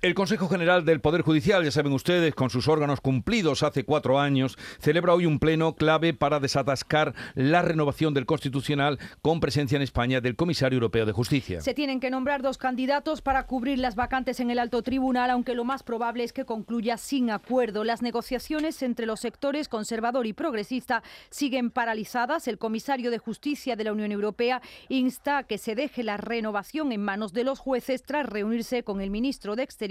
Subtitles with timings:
[0.00, 4.20] El Consejo General del Poder Judicial, ya saben ustedes, con sus órganos cumplidos hace cuatro
[4.20, 9.82] años, celebra hoy un pleno clave para desatascar la renovación del Constitucional con presencia en
[9.82, 11.62] España del Comisario Europeo de Justicia.
[11.62, 15.56] Se tienen que nombrar dos candidatos para cubrir las vacantes en el alto tribunal, aunque
[15.56, 17.82] lo más probable es que concluya sin acuerdo.
[17.82, 22.46] Las negociaciones entre los sectores conservador y progresista siguen paralizadas.
[22.46, 26.92] El Comisario de Justicia de la Unión Europea insta a que se deje la renovación
[26.92, 29.87] en manos de los jueces tras reunirse con el ministro de Exteriores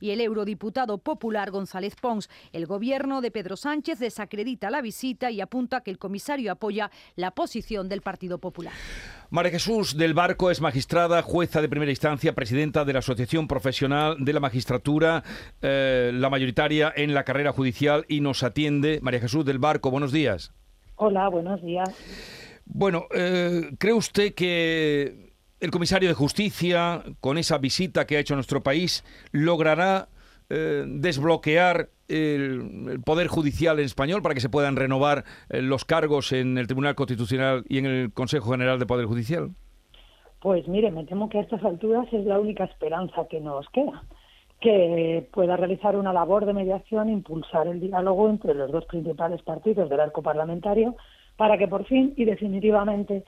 [0.00, 2.28] y el eurodiputado popular González Pons.
[2.52, 7.30] El gobierno de Pedro Sánchez desacredita la visita y apunta que el comisario apoya la
[7.30, 8.72] posición del Partido Popular.
[9.30, 14.16] María Jesús del Barco es magistrada, jueza de primera instancia, presidenta de la Asociación Profesional
[14.18, 15.22] de la Magistratura,
[15.60, 19.00] eh, la mayoritaria en la carrera judicial y nos atiende.
[19.02, 20.52] María Jesús del Barco, buenos días.
[20.96, 21.88] Hola, buenos días.
[22.64, 25.27] Bueno, eh, ¿cree usted que
[25.60, 30.08] el comisario de Justicia, con esa visita que ha hecho a nuestro país, logrará
[30.50, 36.32] eh, desbloquear el, Poder Judicial en español para que se puedan renovar eh, los cargos
[36.32, 39.50] en el Tribunal Constitucional y en el Consejo General de Poder Judicial?
[40.40, 44.04] Pues mire, me temo que a estas alturas es la única esperanza que nos queda,
[44.60, 49.90] que pueda realizar una labor de mediación, impulsar el diálogo entre los dos principales partidos
[49.90, 50.96] del arco parlamentario
[51.36, 53.24] para que por fin y definitivamente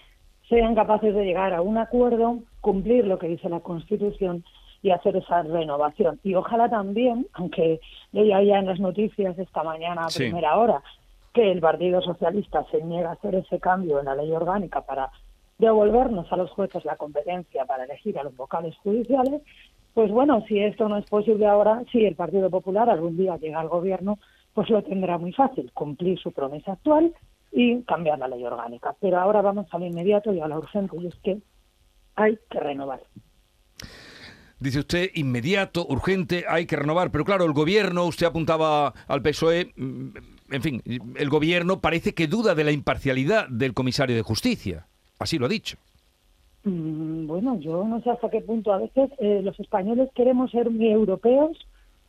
[0.50, 4.44] sean capaces de llegar a un acuerdo, cumplir lo que dice la Constitución
[4.82, 6.18] y hacer esa renovación.
[6.24, 7.80] Y ojalá también, aunque
[8.12, 10.82] leía ya en las noticias esta mañana a primera hora,
[11.32, 15.10] que el Partido Socialista se niega a hacer ese cambio en la ley orgánica para
[15.58, 19.42] devolvernos a los jueces la competencia para elegir a los vocales judiciales,
[19.94, 23.60] pues bueno, si esto no es posible ahora, si el Partido Popular algún día llega
[23.60, 24.18] al gobierno,
[24.54, 27.14] pues lo tendrá muy fácil, cumplir su promesa actual
[27.52, 28.94] y cambiar la ley orgánica.
[29.00, 31.38] Pero ahora vamos a lo inmediato y a lo urgente, y es que
[32.16, 33.00] hay que renovar.
[34.58, 37.10] Dice usted, inmediato, urgente, hay que renovar.
[37.10, 40.08] Pero claro, el gobierno, usted apuntaba al PSOE, mm,
[40.50, 40.82] en fin,
[41.16, 44.86] el gobierno parece que duda de la imparcialidad del comisario de justicia.
[45.18, 45.78] Así lo ha dicho.
[46.64, 50.68] Mm, bueno, yo no sé hasta qué punto a veces eh, los españoles queremos ser
[50.68, 51.56] muy europeos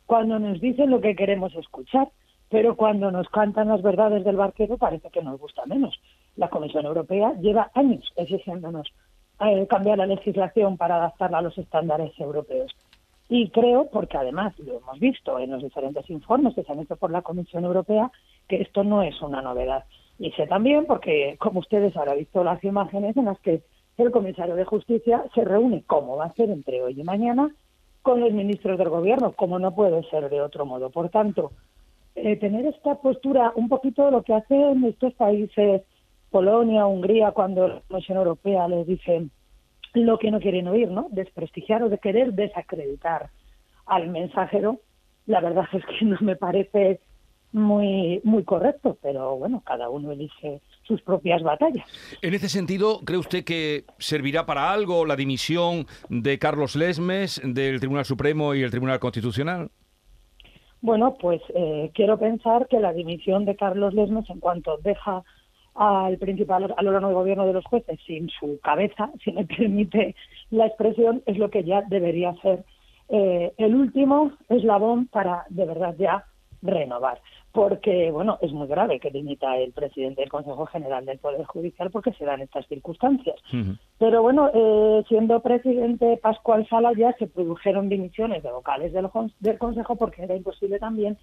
[0.06, 2.09] cuando nos dicen lo que queremos escuchar
[2.51, 5.97] pero cuando nos cantan las verdades del barquero parece que nos gusta menos.
[6.35, 8.94] La Comisión Europea lleva años exigiéndonos
[9.39, 12.69] eh, cambiar la legislación para adaptarla a los estándares europeos.
[13.29, 16.97] Y creo, porque además lo hemos visto en los diferentes informes que se han hecho
[16.97, 18.12] por la Comisión Europea,
[18.50, 19.85] que esto no es una novedad.
[20.19, 23.62] Y sé también, porque como ustedes habrán visto las imágenes en las que
[23.97, 27.56] el comisario de Justicia se reúne, como va a ser entre hoy y mañana,
[28.01, 30.89] con los ministros del Gobierno, como no puede ser de otro modo.
[30.89, 31.51] Por tanto,
[32.16, 35.81] eh, tener esta postura, un poquito de lo que hacen estos países,
[36.29, 39.27] Polonia, Hungría, cuando la Comisión Europea les dice
[39.94, 41.07] lo que no quieren oír, ¿no?
[41.11, 43.29] Desprestigiar o de querer desacreditar
[43.85, 44.79] al mensajero,
[45.25, 47.00] la verdad es que no me parece
[47.53, 51.85] muy muy correcto, pero bueno, cada uno elige sus propias batallas.
[52.21, 57.79] En ese sentido, ¿cree usted que servirá para algo la dimisión de Carlos Lesmes del
[57.79, 59.69] Tribunal Supremo y el Tribunal Constitucional?
[60.81, 65.24] Bueno, pues eh, quiero pensar que la dimisión de Carlos Lesmes, en cuanto deja
[65.75, 70.16] al principal al órgano de gobierno de los jueces sin su cabeza, si me permite
[70.50, 72.66] la expresión, es lo que ya debería ser
[73.09, 76.25] eh, el último eslabón para de verdad ya
[76.61, 77.19] renovar
[77.51, 81.91] porque, bueno, es muy grave que limita el presidente del Consejo General del Poder Judicial
[81.91, 83.35] porque se dan estas circunstancias.
[83.97, 89.57] Pero bueno, eh, siendo presidente Pascual Sala ya se produjeron dimisiones de vocales del, del
[89.57, 91.17] Consejo porque era imposible también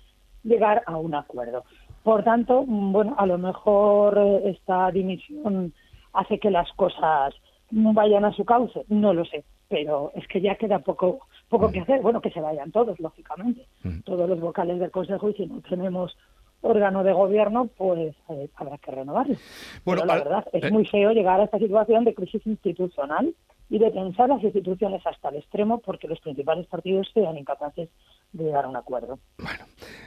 [0.44, 1.64] llegar a un acuerdo.
[2.02, 5.72] Por tanto, bueno, a lo mejor eh, esta dimisión
[6.12, 7.34] hace que las cosas
[7.70, 11.70] no vayan a su cauce, no lo sé, pero es que ya queda poco poco
[11.70, 12.00] que hacer.
[12.00, 13.66] Bueno, que se vayan todos, lógicamente,
[14.04, 16.16] todos los vocales del Consejo y si no tenemos
[16.60, 19.36] órgano de gobierno, pues eh, habrá que renovarlo.
[19.84, 23.34] Bueno, la verdad es eh, muy feo llegar a esta situación de crisis institucional
[23.70, 27.88] y de pensar las instituciones hasta el extremo porque los principales partidos sean incapaces
[28.32, 29.18] de llegar a un acuerdo.
[29.38, 29.64] Bueno,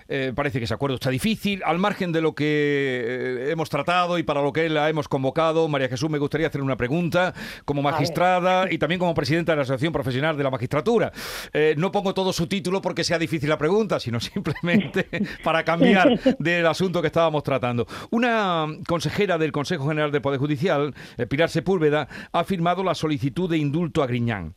[0.07, 1.61] eh, parece que ese acuerdo está difícil.
[1.65, 5.67] Al margen de lo que eh, hemos tratado y para lo que la hemos convocado,
[5.67, 7.33] María Jesús, me gustaría hacer una pregunta
[7.65, 11.11] como magistrada y también como presidenta de la Asociación Profesional de la Magistratura.
[11.53, 15.07] Eh, no pongo todo su título porque sea difícil la pregunta, sino simplemente
[15.43, 17.85] para cambiar del asunto que estábamos tratando.
[18.09, 20.93] Una consejera del Consejo General de Poder Judicial,
[21.29, 24.55] Pilar Sepúlveda, ha firmado la solicitud de indulto a Griñán.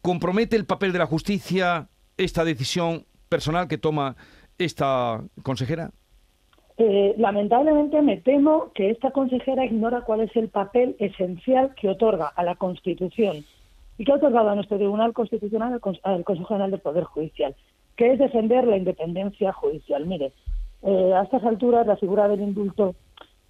[0.00, 4.14] ¿Compromete el papel de la justicia esta decisión personal que toma
[4.58, 5.90] esta consejera?
[6.76, 12.26] Eh, lamentablemente me temo que esta consejera ignora cuál es el papel esencial que otorga
[12.26, 13.44] a la Constitución
[13.96, 17.54] y que ha otorgado a nuestro Tribunal Constitucional al Consejo General del Poder Judicial,
[17.96, 20.04] que es defender la independencia judicial.
[20.06, 20.32] Mire,
[20.82, 22.96] eh, a estas alturas la figura del indulto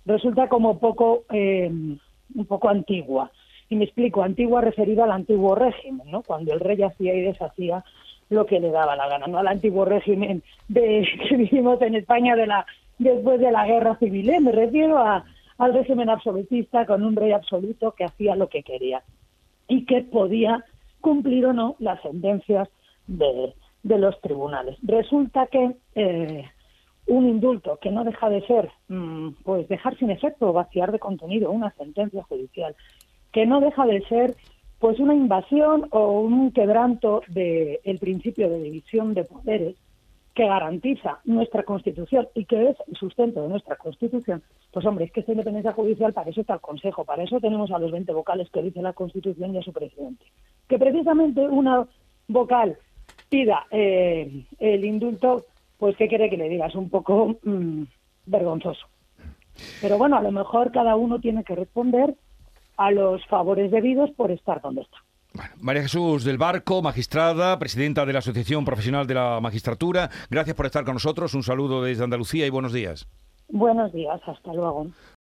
[0.04, 3.30] resulta como poco, eh, un poco antigua.
[3.68, 6.22] Y me explico, antigua referida al antiguo régimen, ¿no?
[6.22, 7.84] Cuando el rey hacía y deshacía
[8.30, 12.36] lo que le daba la gana, no al antiguo régimen de, que vivimos en España
[12.36, 12.66] de la,
[12.98, 14.28] después de la guerra civil.
[14.30, 14.40] ¿eh?
[14.40, 15.24] Me refiero a,
[15.58, 19.02] al régimen absolutista con un rey absoluto que hacía lo que quería
[19.68, 20.64] y que podía
[21.00, 22.68] cumplir o no las sentencias
[23.06, 24.76] de, de los tribunales.
[24.82, 26.44] Resulta que eh,
[27.06, 31.50] un indulto que no deja de ser, mm, pues dejar sin efecto vaciar de contenido
[31.50, 32.74] una sentencia judicial,
[33.34, 34.36] que no deja de ser
[34.78, 39.76] pues una invasión o un quebranto del principio de división de poderes
[40.34, 44.42] que garantiza nuestra Constitución y que es el sustento de nuestra Constitución,
[44.72, 47.72] pues hombre, es que esta independencia judicial, para eso está el Consejo, para eso tenemos
[47.72, 50.24] a los 20 vocales que dice la Constitución y a su presidente.
[50.68, 51.86] Que precisamente una
[52.28, 52.76] vocal
[53.28, 55.44] pida eh, el indulto,
[55.76, 57.82] pues qué quiere que le diga, es un poco mm,
[58.26, 58.86] vergonzoso.
[59.80, 62.14] Pero bueno, a lo mejor cada uno tiene que responder
[62.76, 64.98] a los favores debidos por estar donde está.
[65.60, 70.66] María Jesús del Barco, magistrada, presidenta de la Asociación Profesional de la Magistratura, gracias por
[70.66, 71.34] estar con nosotros.
[71.34, 73.08] Un saludo desde Andalucía y buenos días.
[73.48, 74.86] Buenos días, hasta luego.